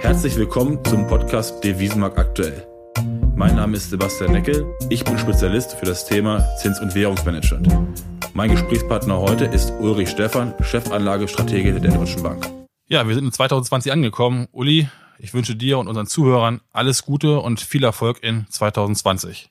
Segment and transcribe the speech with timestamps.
[0.00, 2.66] Herzlich willkommen zum Podcast Devisenmarkt aktuell.
[3.34, 8.04] Mein Name ist Sebastian Neckel, ich bin Spezialist für das Thema Zins- und Währungsmanagement.
[8.34, 12.46] Mein Gesprächspartner heute ist Ulrich Stephan, Chefanlagestratege der Deutschen Bank.
[12.88, 14.46] Ja, wir sind in 2020 angekommen.
[14.52, 14.88] Uli,
[15.18, 19.50] ich wünsche dir und unseren Zuhörern alles Gute und viel Erfolg in 2020.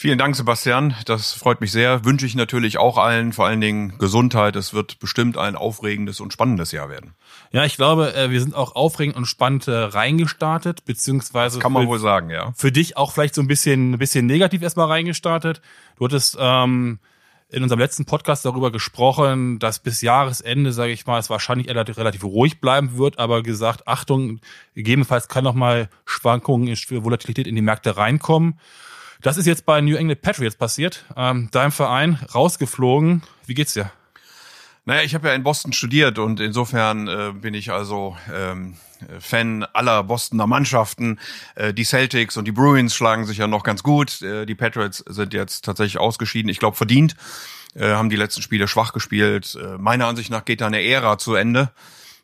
[0.00, 0.94] Vielen Dank, Sebastian.
[1.06, 2.04] Das freut mich sehr.
[2.04, 4.54] Wünsche ich natürlich auch allen, vor allen Dingen Gesundheit.
[4.54, 7.14] Es wird bestimmt ein aufregendes und spannendes Jahr werden.
[7.50, 11.72] Ja, ich glaube, äh, wir sind auch aufregend und spannend äh, reingestartet, beziehungsweise das kann
[11.72, 12.52] man für, wohl sagen, ja.
[12.56, 15.60] Für dich auch vielleicht so ein bisschen, ein bisschen negativ erstmal reingestartet.
[15.96, 17.00] Du hattest ähm,
[17.50, 22.22] in unserem letzten Podcast darüber gesprochen, dass bis Jahresende, sage ich mal, es wahrscheinlich relativ
[22.22, 24.40] ruhig bleiben wird, aber gesagt, Achtung,
[24.74, 28.60] gegebenenfalls kann noch mal Schwankungen, Volatilität in die Märkte reinkommen.
[29.22, 31.04] Das ist jetzt bei New England Patriots passiert.
[31.16, 33.22] Ähm, deinem Verein rausgeflogen.
[33.46, 33.90] Wie geht's dir?
[34.84, 38.76] Naja, ich habe ja in Boston studiert und insofern äh, bin ich also ähm,
[39.20, 41.18] Fan aller Bostoner Mannschaften.
[41.56, 44.22] Äh, die Celtics und die Bruins schlagen sich ja noch ganz gut.
[44.22, 46.48] Äh, die Patriots sind jetzt tatsächlich ausgeschieden.
[46.48, 47.16] Ich glaube verdient.
[47.74, 49.58] Äh, haben die letzten Spiele schwach gespielt.
[49.60, 51.70] Äh, meiner Ansicht nach geht da eine Ära zu Ende.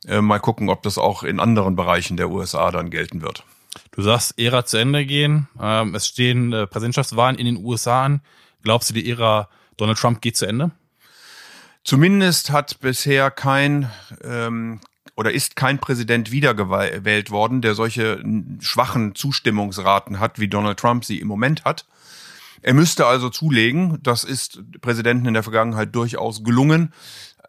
[0.06, 3.44] Äh, mal gucken, ob das auch in anderen Bereichen der USA dann gelten wird.
[3.94, 5.46] Du sagst, Ära zu Ende gehen.
[5.60, 8.22] Ähm, es stehen äh, Präsidentschaftswahlen in den USA an.
[8.62, 10.72] Glaubst du, die Ära Donald Trump geht zu Ende?
[11.84, 13.88] Zumindest hat bisher kein
[14.24, 14.80] ähm,
[15.16, 18.20] oder ist kein Präsident wiedergewählt worden, der solche
[18.60, 21.86] schwachen Zustimmungsraten hat, wie Donald Trump sie im Moment hat.
[22.62, 23.98] Er müsste also zulegen.
[24.02, 26.92] Das ist Präsidenten in der Vergangenheit durchaus gelungen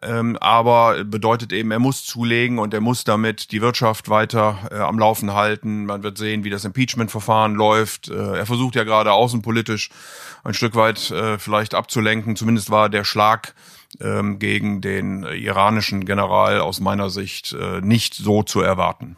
[0.02, 4.76] ähm, aber bedeutet eben, er muss zulegen und er muss damit die Wirtschaft weiter äh,
[4.76, 5.86] am Laufen halten.
[5.86, 8.08] Man wird sehen, wie das Impeachment-Verfahren läuft.
[8.08, 9.90] Äh, er versucht ja gerade außenpolitisch
[10.44, 12.36] ein Stück weit äh, vielleicht abzulenken.
[12.36, 13.54] Zumindest war der Schlag
[14.00, 19.16] ähm, gegen den iranischen General aus meiner Sicht äh, nicht so zu erwarten.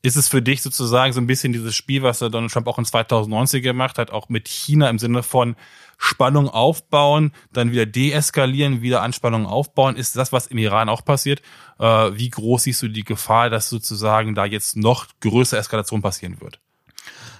[0.00, 2.78] Ist es für dich sozusagen so ein bisschen dieses Spiel, was der Donald Trump auch
[2.78, 5.56] in 2019 gemacht hat, auch mit China im Sinne von
[5.96, 9.96] Spannung aufbauen, dann wieder deeskalieren, wieder Anspannung aufbauen?
[9.96, 11.42] Ist das, was im Iran auch passiert?
[11.80, 16.40] Äh, wie groß siehst du die Gefahr, dass sozusagen da jetzt noch größere Eskalation passieren
[16.40, 16.60] wird?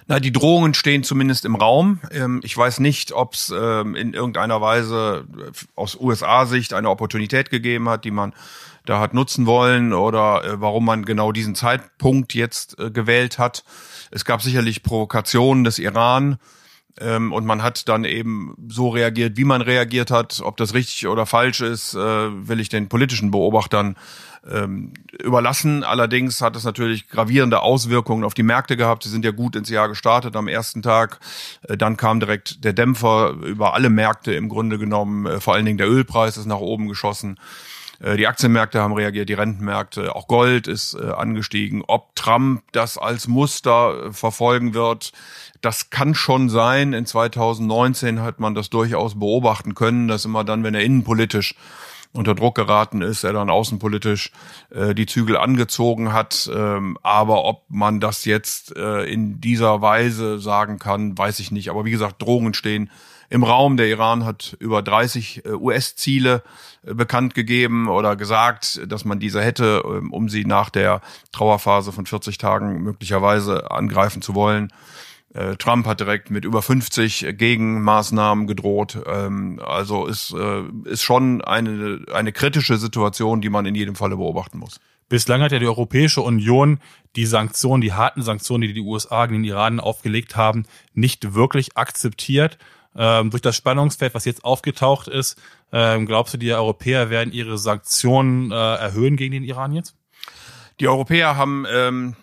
[0.09, 1.99] Na, die Drohungen stehen zumindest im Raum.
[2.11, 5.27] Ähm, ich weiß nicht, ob es ähm, in irgendeiner Weise
[5.75, 8.33] aus USA-Sicht eine Opportunität gegeben hat, die man
[8.85, 13.63] da hat nutzen wollen oder äh, warum man genau diesen Zeitpunkt jetzt äh, gewählt hat.
[14.09, 16.39] Es gab sicherlich Provokationen des Iran
[16.99, 20.41] ähm, und man hat dann eben so reagiert, wie man reagiert hat.
[20.43, 23.95] Ob das richtig oder falsch ist, äh, will ich den politischen Beobachtern
[24.49, 25.83] ähm, überlassen.
[25.83, 29.03] Allerdings hat es natürlich gravierende Auswirkungen auf die Märkte gehabt.
[29.03, 31.19] Sie sind ja gut ins Jahr gestartet am ersten Tag.
[31.63, 35.25] Äh, dann kam direkt der Dämpfer über alle Märkte im Grunde genommen.
[35.25, 37.39] Äh, vor allen Dingen der Ölpreis ist nach oben geschossen.
[37.99, 41.83] Äh, die Aktienmärkte haben reagiert, die Rentenmärkte, auch Gold ist äh, angestiegen.
[41.87, 45.11] Ob Trump das als Muster äh, verfolgen wird,
[45.61, 46.93] das kann schon sein.
[46.93, 51.55] In 2019 hat man das durchaus beobachten können, dass immer dann, wenn er innenpolitisch
[52.11, 54.31] unter Druck geraten ist, er dann außenpolitisch
[54.71, 56.49] äh, die Zügel angezogen hat.
[56.53, 61.69] Ähm, aber ob man das jetzt äh, in dieser Weise sagen kann, weiß ich nicht.
[61.69, 62.89] Aber wie gesagt, Drohungen stehen
[63.29, 63.77] im Raum.
[63.77, 66.43] Der Iran hat über 30 äh, US-Ziele
[66.83, 71.01] äh, bekannt gegeben oder gesagt, dass man diese hätte, ähm, um sie nach der
[71.31, 74.73] Trauerphase von 40 Tagen möglicherweise angreifen zu wollen.
[75.33, 78.97] Äh, Trump hat direkt mit über 50 Gegenmaßnahmen gedroht.
[79.05, 80.33] Ähm, also ist,
[80.85, 84.79] ist schon eine, eine kritische Situation, die man in jedem Falle beobachten muss.
[85.09, 86.79] Bislang hat ja die Europäische Union
[87.15, 91.75] die Sanktionen, die harten Sanktionen, die die USA gegen den Iran aufgelegt haben, nicht wirklich
[91.75, 92.59] akzeptiert.
[92.95, 95.39] Ähm, durch das Spannungsfeld, was jetzt aufgetaucht ist,
[95.71, 99.95] ähm, glaubst du, die Europäer werden ihre Sanktionen äh, erhöhen gegen den Iran jetzt?
[100.79, 102.15] Die Europäer haben ähm,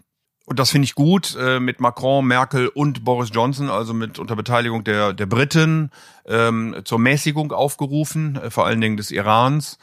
[0.46, 4.36] und das finde ich gut, äh, mit Macron, Merkel und Boris Johnson, also mit unter
[4.36, 5.90] Beteiligung der, der Briten,
[6.24, 9.76] ähm, zur Mäßigung aufgerufen, äh, vor allen Dingen des Irans.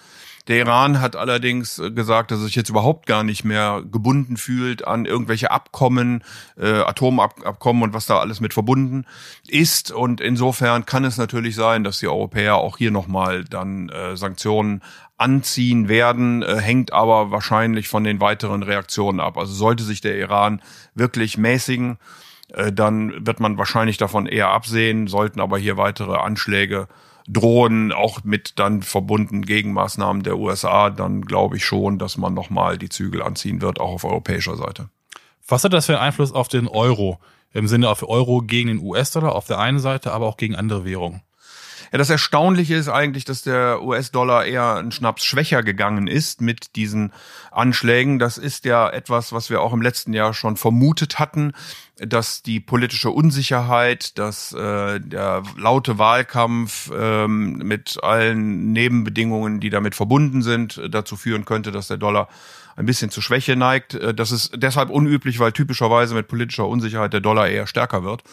[0.48, 4.36] Der Iran hat allerdings äh, gesagt, dass er sich jetzt überhaupt gar nicht mehr gebunden
[4.36, 6.24] fühlt an irgendwelche Abkommen,
[6.57, 9.06] äh, Atomabkommen und was da alles mit verbunden
[9.48, 9.92] ist.
[9.92, 14.81] Und insofern kann es natürlich sein, dass die Europäer auch hier nochmal dann äh, Sanktionen
[15.18, 19.38] anziehen werden, äh, hängt aber wahrscheinlich von den weiteren Reaktionen ab.
[19.38, 20.62] Also sollte sich der Iran
[20.94, 21.98] wirklich mäßigen,
[22.50, 26.90] äh, dann wird man wahrscheinlich davon eher absehen, sollten aber hier weitere Anschläge
[27.28, 32.78] drohen, auch mit dann verbunden Gegenmaßnahmen der USA, dann glaube ich schon, dass man nochmal
[32.78, 34.90] die Zügel anziehen wird, auch auf europäischer Seite.
[35.48, 37.20] Was hat das für einen Einfluss auf den Euro?
[37.54, 40.86] Im Sinne auf Euro gegen den US-Dollar auf der einen Seite, aber auch gegen andere
[40.86, 41.22] Währungen?
[41.94, 46.75] Ja, das Erstaunliche ist eigentlich, dass der US-Dollar eher ein Schnaps schwächer gegangen ist mit
[46.75, 47.13] diesen
[47.51, 48.18] Anschlägen.
[48.18, 51.54] Das ist ja etwas, was wir auch im letzten Jahr schon vermutet hatten,
[51.98, 59.94] dass die politische Unsicherheit, dass äh, der laute Wahlkampf ähm, mit allen Nebenbedingungen, die damit
[59.94, 62.28] verbunden sind, dazu führen könnte, dass der Dollar
[62.75, 63.94] ein bisschen zur Schwäche neigt.
[63.94, 68.24] Äh, das ist deshalb unüblich, weil typischerweise mit politischer Unsicherheit der Dollar eher stärker wird.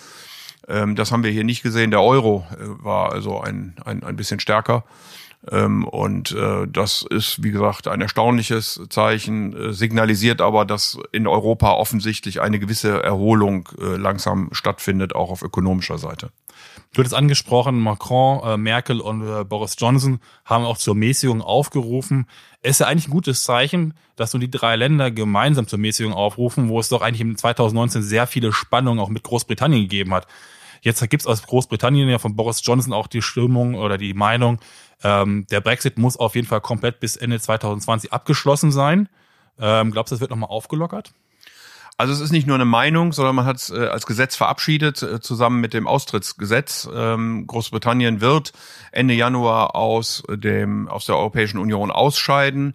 [0.71, 1.91] Ähm, das haben wir hier nicht gesehen.
[1.91, 4.85] Der Euro äh, war also ein, ein, ein bisschen stärker.
[5.51, 11.27] Ähm, und äh, das ist, wie gesagt, ein erstaunliches Zeichen, äh, signalisiert aber, dass in
[11.27, 16.31] Europa offensichtlich eine gewisse Erholung äh, langsam stattfindet, auch auf ökonomischer Seite.
[16.93, 22.27] Du hattest angesprochen, Macron, äh, Merkel und äh, Boris Johnson haben auch zur Mäßigung aufgerufen.
[22.61, 26.13] Es ist ja eigentlich ein gutes Zeichen, dass nun die drei Länder gemeinsam zur Mäßigung
[26.13, 30.27] aufrufen, wo es doch eigentlich im 2019 sehr viele Spannungen auch mit Großbritannien gegeben hat.
[30.83, 34.61] Jetzt gibt's aus Großbritannien ja von Boris Johnson auch die Stimmung oder die Meinung,
[35.03, 39.09] ähm, der Brexit muss auf jeden Fall komplett bis Ende 2020 abgeschlossen sein.
[39.59, 41.13] Ähm, glaubst du, das wird nochmal aufgelockert?
[41.97, 45.03] Also es ist nicht nur eine Meinung, sondern man hat es äh, als Gesetz verabschiedet,
[45.03, 46.89] äh, zusammen mit dem Austrittsgesetz.
[46.91, 48.53] Ähm, Großbritannien wird
[48.91, 52.75] Ende Januar aus dem aus der Europäischen Union ausscheiden.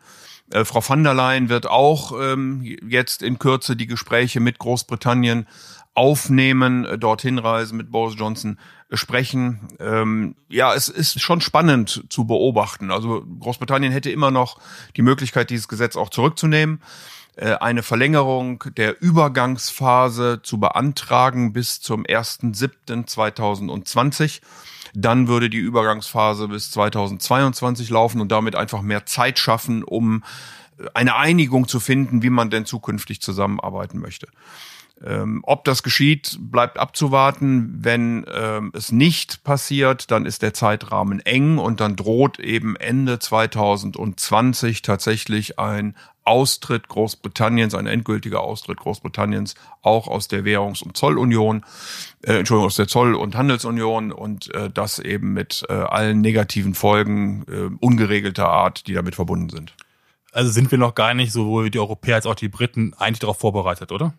[0.52, 5.48] Äh, Frau van der Leyen wird auch ähm, jetzt in Kürze die Gespräche mit Großbritannien
[5.96, 8.60] aufnehmen, äh, dorthin reisen, mit Boris Johnson
[8.90, 9.62] äh, sprechen.
[9.80, 12.92] Ähm, ja, es ist schon spannend zu beobachten.
[12.92, 14.60] Also Großbritannien hätte immer noch
[14.96, 16.82] die Möglichkeit, dieses Gesetz auch zurückzunehmen
[17.38, 24.42] äh, eine Verlängerung der Übergangsphase zu beantragen bis zum 1.7.2020.
[24.96, 30.24] Dann würde die Übergangsphase bis 2022 laufen und damit einfach mehr Zeit schaffen, um
[30.94, 34.28] eine Einigung zu finden, wie man denn zukünftig zusammenarbeiten möchte.
[35.04, 37.80] Ähm, ob das geschieht, bleibt abzuwarten.
[37.80, 43.20] Wenn ähm, es nicht passiert, dann ist der Zeitrahmen eng und dann droht eben Ende
[43.20, 51.64] 2020 tatsächlich ein Austritt Großbritanniens, ein endgültiger Austritt Großbritanniens auch aus der Währungs- und Zollunion,
[52.24, 56.74] äh, Entschuldigung, aus der Zoll- und Handelsunion und äh, das eben mit äh, allen negativen
[56.74, 59.76] Folgen äh, ungeregelter Art, die damit verbunden sind.
[60.32, 63.40] Also sind wir noch gar nicht, sowohl die Europäer als auch die Briten, eigentlich darauf
[63.40, 64.14] vorbereitet, oder?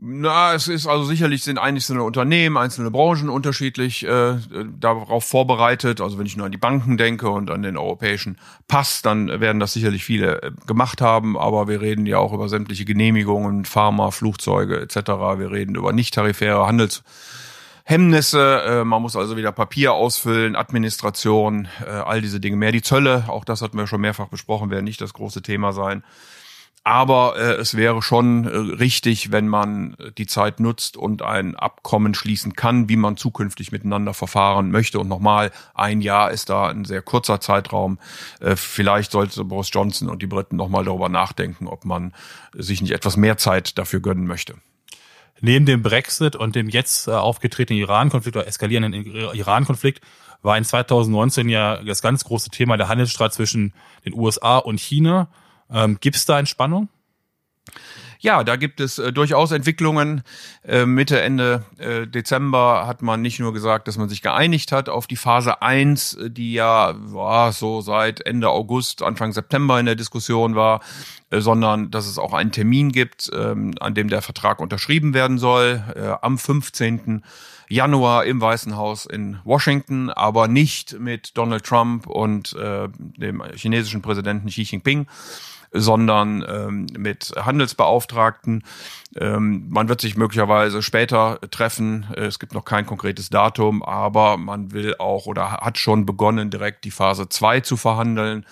[0.00, 4.36] Na, es ist also sicherlich sind einzelne Unternehmen, einzelne Branchen unterschiedlich äh,
[4.78, 6.00] darauf vorbereitet.
[6.00, 9.58] Also wenn ich nur an die Banken denke und an den europäischen Pass, dann werden
[9.58, 11.36] das sicherlich viele äh, gemacht haben.
[11.36, 14.94] Aber wir reden ja auch über sämtliche Genehmigungen, Pharma, Flugzeuge etc.
[15.36, 18.62] Wir reden über nicht tarifäre Handelshemmnisse.
[18.66, 22.70] Äh, man muss also wieder Papier ausfüllen, Administration, äh, all diese Dinge mehr.
[22.70, 26.04] Die Zölle, auch das hatten wir schon mehrfach besprochen, werden nicht das große Thema sein.
[26.88, 32.14] Aber äh, es wäre schon äh, richtig, wenn man die Zeit nutzt und ein Abkommen
[32.14, 34.98] schließen kann, wie man zukünftig miteinander verfahren möchte.
[34.98, 37.98] Und nochmal, ein Jahr ist da ein sehr kurzer Zeitraum.
[38.40, 42.14] Äh, vielleicht sollte Boris Johnson und die Briten nochmal darüber nachdenken, ob man
[42.54, 44.54] sich nicht etwas mehr Zeit dafür gönnen möchte.
[45.42, 50.00] Neben dem Brexit und dem jetzt äh, aufgetretenen Iran-Konflikt oder eskalierenden Iran-Konflikt
[50.40, 53.74] war in 2019 ja das ganz große Thema der Handelsstreit zwischen
[54.06, 55.28] den USA und China.
[55.70, 56.88] Ähm, Gibt es da Entspannung?
[58.20, 60.22] Ja, da gibt es äh, durchaus Entwicklungen.
[60.64, 64.88] Äh, Mitte, Ende äh, Dezember hat man nicht nur gesagt, dass man sich geeinigt hat
[64.88, 69.86] auf die Phase 1, äh, die ja war so seit Ende August, Anfang September in
[69.86, 70.80] der Diskussion war,
[71.30, 75.38] äh, sondern dass es auch einen Termin gibt, ähm, an dem der Vertrag unterschrieben werden
[75.38, 77.22] soll, äh, am 15.
[77.68, 84.02] Januar im Weißen Haus in Washington, aber nicht mit Donald Trump und äh, dem chinesischen
[84.02, 85.06] Präsidenten Xi Jinping,
[85.72, 88.64] sondern ähm, mit Handelsbeauftragten.
[89.16, 92.06] Ähm, man wird sich möglicherweise später treffen.
[92.14, 96.84] Es gibt noch kein konkretes Datum, aber man will auch oder hat schon begonnen, direkt
[96.84, 98.46] die Phase 2 zu verhandeln.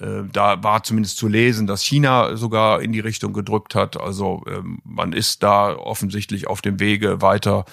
[0.00, 4.00] Äh, da war zumindest zu lesen, dass China sogar in die Richtung gedrückt hat.
[4.00, 7.64] Also ähm, man ist da offensichtlich auf dem Wege, weiter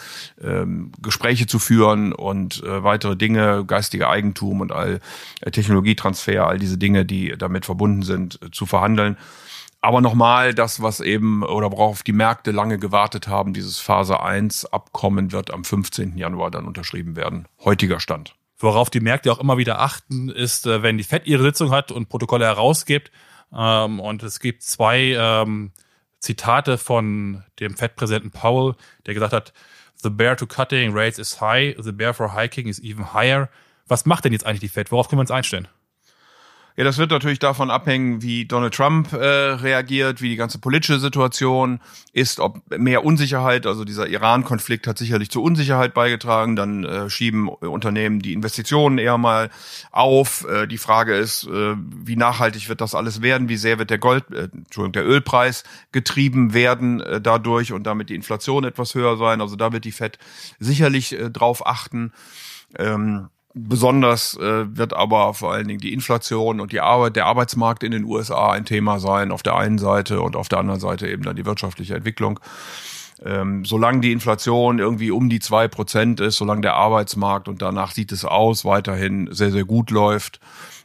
[0.41, 4.99] ähm, Gespräche zu führen und äh, weitere Dinge, geistige Eigentum und all
[5.41, 9.17] äh, Technologietransfer, all diese Dinge, die damit verbunden sind, zu verhandeln.
[9.81, 14.65] Aber nochmal, das, was eben oder worauf die Märkte lange gewartet haben, dieses Phase 1
[14.67, 16.17] Abkommen wird am 15.
[16.17, 17.49] Januar dann unterschrieben werden.
[17.65, 18.33] Heutiger Stand.
[18.63, 21.91] Worauf die Märkte auch immer wieder achten, ist, äh, wenn die FED ihre Sitzung hat
[21.91, 23.11] und Protokolle herausgibt.
[23.53, 25.71] Ähm, und es gibt zwei ähm,
[26.19, 29.51] Zitate von dem FED-Präsidenten Powell, der gesagt hat,
[30.01, 33.49] The bear to cutting rates is high, the bear for hiking is even higher.
[33.87, 34.93] Was macht denn jetzt eigentlich die FED?
[34.93, 35.67] Worauf können wir uns einstellen?
[36.75, 40.99] Ja, das wird natürlich davon abhängen, wie Donald Trump äh, reagiert, wie die ganze politische
[40.99, 41.79] Situation
[42.13, 47.47] ist, ob mehr Unsicherheit, also dieser Iran-Konflikt hat sicherlich zu Unsicherheit beigetragen, dann äh, schieben
[47.47, 49.51] Unternehmen die Investitionen eher mal
[49.91, 50.47] auf.
[50.49, 53.99] Äh, die Frage ist, äh, wie nachhaltig wird das alles werden, wie sehr wird der
[53.99, 59.17] Gold, äh, Entschuldigung, der Ölpreis getrieben werden äh, dadurch und damit die Inflation etwas höher
[59.17, 59.41] sein.
[59.41, 60.17] Also da wird die Fed
[60.59, 62.13] sicherlich äh, drauf achten.
[62.79, 67.83] Ähm, Besonders äh, wird aber vor allen Dingen die Inflation und die Arbeit, der Arbeitsmarkt
[67.83, 71.07] in den USA ein Thema sein, auf der einen Seite und auf der anderen Seite
[71.07, 72.39] eben dann die wirtschaftliche Entwicklung.
[73.23, 77.91] Ähm, solange die Inflation irgendwie um die zwei Prozent ist, solange der Arbeitsmarkt und danach
[77.91, 80.39] sieht es aus, weiterhin sehr, sehr gut läuft,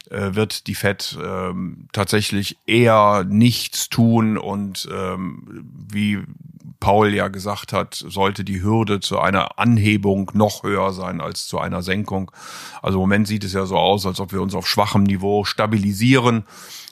[0.09, 6.19] äh, wird die Fed ähm, tatsächlich eher nichts tun und ähm, wie
[6.79, 11.59] Paul ja gesagt hat, sollte die Hürde zu einer Anhebung noch höher sein als zu
[11.59, 12.31] einer Senkung.
[12.81, 15.43] Also im Moment sieht es ja so aus, als ob wir uns auf schwachem Niveau
[15.43, 16.45] stabilisieren.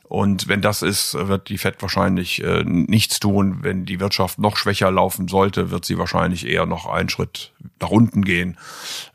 [0.09, 3.59] Und wenn das ist, wird die Fed wahrscheinlich äh, nichts tun.
[3.61, 7.89] Wenn die Wirtschaft noch schwächer laufen sollte, wird sie wahrscheinlich eher noch einen Schritt nach
[7.89, 8.57] unten gehen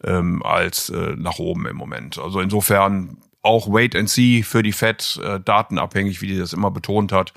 [0.05, 2.19] ähm, als äh, nach oben im Moment.
[2.19, 6.71] Also insofern auch Wait and See für die Fed, äh, datenabhängig, wie die das immer
[6.71, 7.33] betont hat.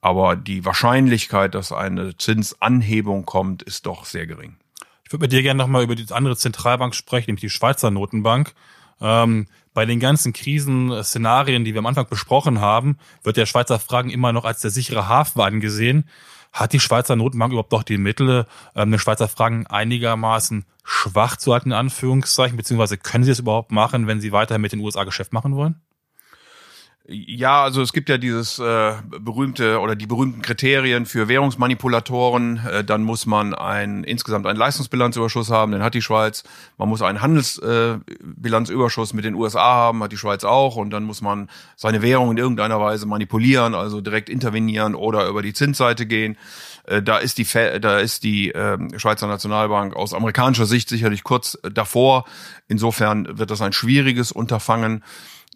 [0.00, 4.56] Aber die Wahrscheinlichkeit, dass eine Zinsanhebung kommt, ist doch sehr gering.
[5.04, 8.54] Ich würde mit dir gerne nochmal über die andere Zentralbank sprechen, nämlich die Schweizer Notenbank.
[9.00, 14.10] Ähm, bei den ganzen Krisenszenarien, die wir am Anfang besprochen haben, wird der Schweizer Fragen
[14.10, 16.04] immer noch als der sichere Hafen angesehen.
[16.54, 18.46] Hat die Schweizer Notenbank überhaupt noch die Mittel,
[18.76, 23.72] ähm, den Schweizer Fragen einigermaßen schwach zu halten, in Anführungszeichen, beziehungsweise können sie es überhaupt
[23.72, 25.82] machen, wenn sie weiter mit den USA Geschäft machen wollen?
[27.06, 32.64] Ja, also es gibt ja dieses äh, berühmte oder die berühmten Kriterien für Währungsmanipulatoren.
[32.66, 36.44] Äh, dann muss man ein insgesamt einen Leistungsbilanzüberschuss haben, den hat die Schweiz.
[36.78, 40.76] Man muss einen Handelsbilanzüberschuss äh, mit den USA haben, hat die Schweiz auch.
[40.76, 45.42] Und dann muss man seine Währung in irgendeiner Weise manipulieren, also direkt intervenieren oder über
[45.42, 46.38] die Zinsseite gehen.
[46.84, 47.46] Äh, da ist die
[47.80, 52.24] da ist die äh, Schweizer Nationalbank aus amerikanischer Sicht sicherlich kurz davor.
[52.66, 55.04] Insofern wird das ein schwieriges Unterfangen.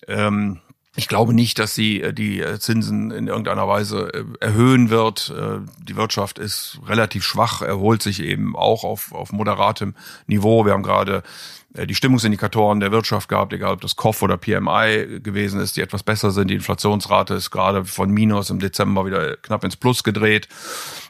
[0.06, 0.60] Ähm,
[0.98, 5.32] ich glaube nicht, dass sie äh, die äh, Zinsen in irgendeiner Weise äh, erhöhen wird.
[5.78, 9.94] Die Wirtschaft ist relativ schwach, erholt sich eben auch auf, auf moderatem
[10.26, 10.64] Niveau.
[10.66, 11.22] Wir haben gerade
[11.70, 16.02] die Stimmungsindikatoren der Wirtschaft gehabt, egal ob das KOF oder PMI gewesen ist, die etwas
[16.02, 16.48] besser sind.
[16.48, 20.48] Die Inflationsrate ist gerade von Minus im Dezember wieder knapp ins Plus gedreht.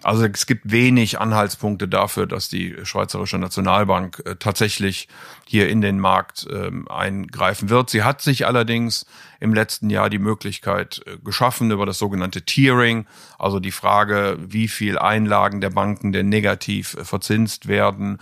[0.03, 5.09] Also es gibt wenig Anhaltspunkte dafür, dass die Schweizerische Nationalbank äh, tatsächlich
[5.47, 7.91] hier in den Markt ähm, eingreifen wird.
[7.91, 9.07] Sie hat sich allerdings
[9.41, 13.07] im letzten Jahr die Möglichkeit äh, geschaffen über das sogenannte Tiering,
[13.39, 18.19] also die Frage, wie viel Einlagen der Banken denn negativ verzinst werden,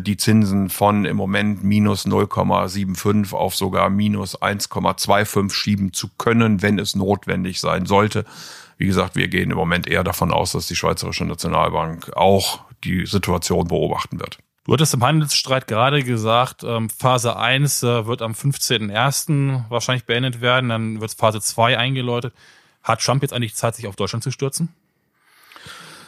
[0.00, 6.78] die Zinsen von im Moment minus 0,75 auf sogar minus 1,25 schieben zu können, wenn
[6.78, 8.24] es notwendig sein sollte.
[8.78, 13.04] Wie gesagt, wir gehen im Moment eher davon aus, dass die Schweizerische Nationalbank auch die
[13.06, 14.38] Situation beobachten wird.
[14.64, 19.64] Du hattest im Handelsstreit gerade gesagt, ähm, Phase 1 äh, wird am 15.01.
[19.68, 22.34] wahrscheinlich beendet werden, dann wird Phase 2 eingeläutet.
[22.82, 24.68] Hat Trump jetzt eigentlich Zeit, sich auf Deutschland zu stürzen?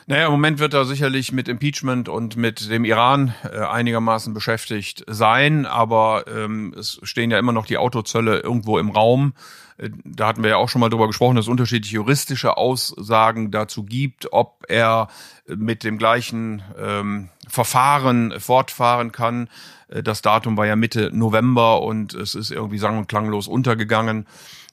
[0.06, 5.04] Naja, im Moment wird er sicherlich mit Impeachment und mit dem Iran äh, einigermaßen beschäftigt
[5.06, 9.34] sein, aber ähm, es stehen ja immer noch die Autozölle irgendwo im Raum.
[9.78, 13.52] Äh, da hatten wir ja auch schon mal drüber gesprochen, dass es unterschiedliche juristische Aussagen
[13.52, 15.08] dazu gibt, ob er
[15.46, 19.48] mit dem gleichen ähm, Verfahren fortfahren kann.
[19.88, 24.26] Äh, das Datum war ja Mitte November und es ist irgendwie sang- und klanglos untergegangen.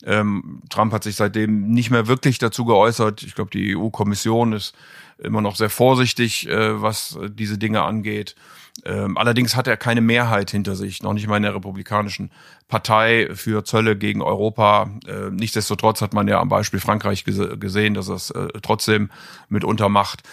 [0.04, 3.22] Ähm, Trump hat sich seitdem nicht mehr wirklich dazu geäußert.
[3.24, 4.74] Ich glaube, die EU-Kommission ist
[5.22, 8.36] immer noch sehr vorsichtig, äh, was diese Dinge angeht.
[8.86, 12.32] Ähm, allerdings hat er keine Mehrheit hinter sich, noch nicht mal in der Republikanischen
[12.68, 14.90] Partei für Zölle gegen Europa.
[15.08, 19.10] Äh, nichtsdestotrotz hat man ja am Beispiel Frankreich gese gesehen, dass er es äh, trotzdem
[19.50, 20.24] mitunter macht.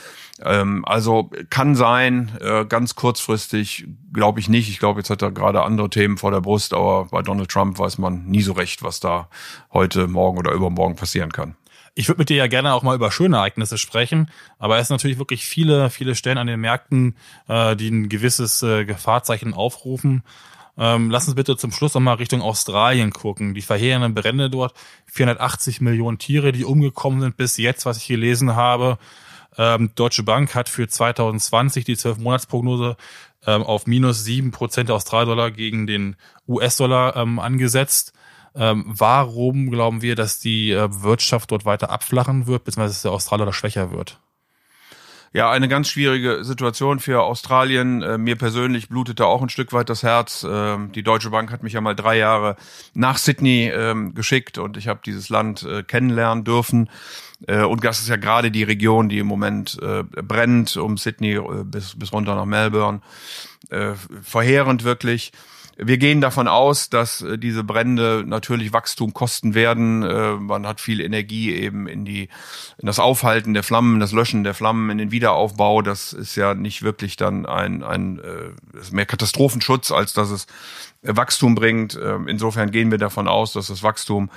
[0.43, 4.69] Ähm, also kann sein, äh, ganz kurzfristig glaube ich nicht.
[4.69, 7.79] Ich glaube, jetzt hat er gerade andere Themen vor der Brust, aber bei Donald Trump
[7.79, 9.29] weiß man nie so recht, was da
[9.73, 11.57] heute, morgen oder übermorgen passieren kann.
[11.99, 14.97] Ich würde mit dir ja gerne auch mal über schöne Ereignisse sprechen, aber es sind
[14.97, 17.17] natürlich wirklich viele, viele Stellen an den Märkten,
[17.49, 20.23] äh, die ein gewisses äh, Gefahrzeichen aufrufen.
[20.77, 23.55] Ähm, lass uns bitte zum Schluss nochmal Richtung Australien gucken.
[23.55, 24.75] Die verheerenden Brände dort,
[25.07, 28.99] 480 Millionen Tiere, die umgekommen sind bis jetzt, was ich gelesen habe.
[29.57, 32.99] Ähm, Deutsche Bank hat für 2020 die 12-Monats-Prognose
[33.47, 38.13] ähm, auf minus sieben Prozent der Australdollar gegen den US-Dollar ähm, angesetzt.
[38.57, 43.13] Ähm, warum glauben wir, dass die äh, Wirtschaft dort weiter abflachen wird, beziehungsweise dass der
[43.13, 44.19] Australier schwächer wird?
[45.37, 48.03] Ja, eine ganz schwierige Situation für Australien.
[48.03, 50.47] Äh, mir persönlich blutete auch ein Stück weit das Herz.
[50.49, 52.57] Ähm, die Deutsche Bank hat mich ja mal drei Jahre
[52.95, 56.89] nach Sydney ähm, geschickt und ich habe dieses Land äh, kennenlernen dürfen.
[57.47, 61.35] Äh, und das ist ja gerade die Region, die im Moment äh, brennt, um Sydney
[61.35, 63.03] äh, bis, bis runter nach Melbourne.
[63.69, 65.33] Äh, verheerend wirklich.
[65.79, 70.03] Wir gehen davon aus, dass äh, diese Brände natürlich Wachstum kosten werden.
[70.03, 72.29] Äh, man hat viel Energie eben in die
[72.79, 75.83] in das Aufhalten der Flammen, das Löschen der Flammen, in den Wiederaufbau.
[75.83, 80.47] Das ist ja nicht wirklich dann ein ein äh, mehr Katastrophenschutz, als dass es
[81.03, 81.99] Wachstum bringt.
[82.03, 84.31] Ähm, insofern gehen wir davon aus, dass das Wachstum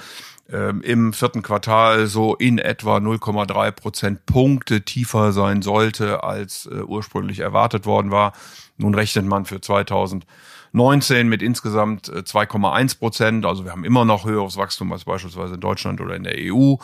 [0.52, 7.86] ähm, im vierten Quartal so in etwa 0,3 Prozentpunkte tiefer sein sollte, als ursprünglich erwartet
[7.86, 8.34] worden war.
[8.78, 10.26] Nun rechnet man für 2000
[10.72, 13.46] 19 mit insgesamt 2,1 äh, Prozent.
[13.46, 16.76] Also wir haben immer noch höheres Wachstum als beispielsweise in Deutschland oder in der EU.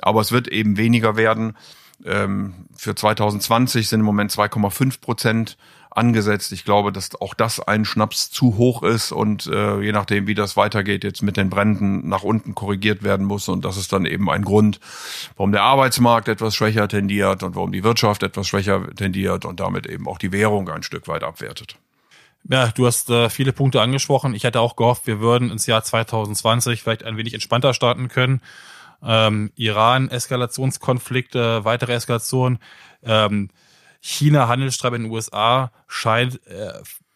[0.00, 1.56] Aber es wird eben weniger werden.
[2.04, 5.56] Ähm, für 2020 sind im Moment 2,5 Prozent
[5.96, 6.52] angesetzt.
[6.52, 10.34] Ich glaube, dass auch das ein Schnaps zu hoch ist und äh, je nachdem, wie
[10.34, 13.48] das weitergeht, jetzt mit den Bränden nach unten korrigiert werden muss.
[13.48, 14.80] Und das ist dann eben ein Grund,
[15.36, 19.86] warum der Arbeitsmarkt etwas schwächer tendiert und warum die Wirtschaft etwas schwächer tendiert und damit
[19.86, 21.76] eben auch die Währung ein Stück weit abwertet.
[22.48, 24.34] Ja, du hast äh, viele Punkte angesprochen.
[24.34, 28.40] Ich hätte auch gehofft, wir würden ins Jahr 2020 vielleicht ein wenig entspannter starten können.
[29.04, 32.58] Ähm, Iran, Eskalationskonflikte, weitere Eskalation.
[33.04, 33.50] Ähm,
[34.02, 36.72] China, Handelsstreit in den USA scheint äh,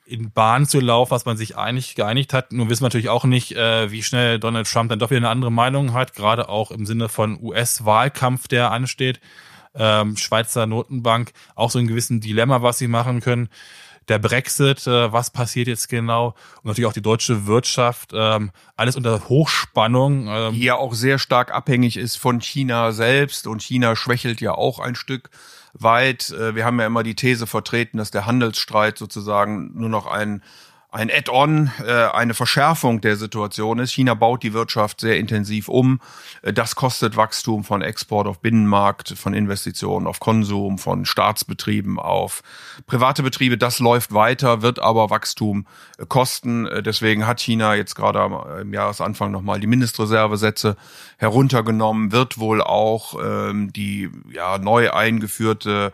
[0.07, 2.53] in Bahn zu laufen, was man sich eigentlich geeinigt hat.
[2.53, 5.29] Nur wissen wir natürlich auch nicht, äh, wie schnell Donald Trump dann doch wieder eine
[5.29, 9.21] andere Meinung hat, gerade auch im Sinne von US-Wahlkampf, der ansteht.
[9.75, 13.51] Ähm, Schweizer Notenbank, auch so ein gewissen Dilemma, was sie machen können
[14.09, 18.97] der Brexit, äh, was passiert jetzt genau und natürlich auch die deutsche Wirtschaft, ähm, alles
[18.97, 20.29] unter Hochspannung.
[20.29, 20.55] Ähm.
[20.55, 24.79] Die ja auch sehr stark abhängig ist von China selbst und China schwächelt ja auch
[24.79, 25.31] ein Stück
[25.75, 26.31] weit.
[26.31, 30.43] Äh, wir haben ja immer die These vertreten, dass der Handelsstreit sozusagen nur noch ein
[30.97, 33.93] ein Add-on, äh, eine Verschärfung der Situation ist.
[33.93, 36.01] China baut die Wirtschaft sehr intensiv um.
[36.41, 42.43] Äh, das kostet Wachstum von Export auf Binnenmarkt, von Investitionen auf Konsum, von Staatsbetrieben auf
[42.87, 43.59] private Betriebe.
[43.59, 45.67] Das läuft weiter, wird aber Wachstum
[45.99, 46.67] äh, kosten.
[46.67, 50.77] Äh, deswegen hat China jetzt gerade im Jahresanfang nochmal die Mindestreservesätze
[51.19, 55.93] heruntergenommen, wird wohl auch ähm, die ja, neu eingeführte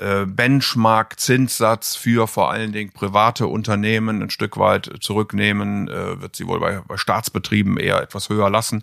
[0.00, 6.46] äh, Benchmark-Zinssatz für vor allen Dingen private Unternehmen ein Stück weit zurücknehmen, äh, wird sie
[6.46, 8.82] wohl bei, bei Staatsbetrieben eher etwas höher lassen.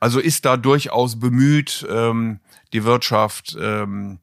[0.00, 2.40] Also ist da durchaus bemüht, ähm,
[2.72, 4.18] die Wirtschaft ähm,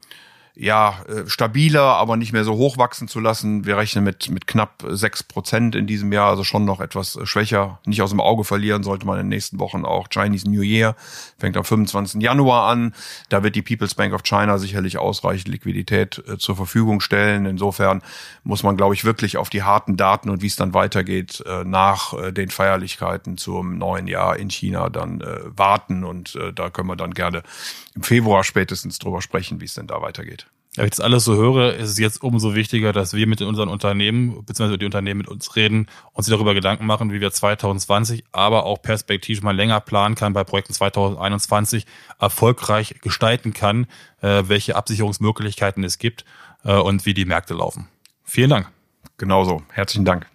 [0.59, 3.65] ja, äh, stabiler, aber nicht mehr so hoch wachsen zu lassen.
[3.65, 7.27] Wir rechnen mit, mit knapp sechs Prozent in diesem Jahr, also schon noch etwas äh,
[7.27, 7.79] schwächer.
[7.85, 10.95] Nicht aus dem Auge verlieren sollte man in den nächsten Wochen auch Chinese New Year.
[11.37, 12.21] Fängt am 25.
[12.21, 12.95] Januar an.
[13.29, 17.45] Da wird die People's Bank of China sicherlich ausreichend Liquidität äh, zur Verfügung stellen.
[17.45, 18.01] Insofern
[18.43, 21.65] muss man, glaube ich, wirklich auf die harten Daten und wie es dann weitergeht äh,
[21.65, 25.23] nach äh, den Feierlichkeiten zum neuen Jahr in China dann
[25.55, 26.03] warten.
[26.03, 27.43] Und da können wir dann gerne
[27.95, 30.46] im Februar spätestens drüber sprechen, wie es denn da weitergeht.
[30.77, 33.67] Wenn ich das alles so höre, ist es jetzt umso wichtiger, dass wir mit unseren
[33.67, 38.67] Unternehmen, beziehungsweise die Unternehmen mit uns reden, uns darüber Gedanken machen, wie wir 2020, aber
[38.67, 41.87] auch perspektivisch mal länger planen kann, bei Projekten 2021
[42.19, 43.87] erfolgreich gestalten kann,
[44.21, 46.25] äh, welche Absicherungsmöglichkeiten es gibt
[46.63, 47.87] äh, und wie die Märkte laufen.
[48.23, 48.69] Vielen Dank.
[49.17, 49.63] Genauso.
[49.71, 50.27] Herzlichen Dank.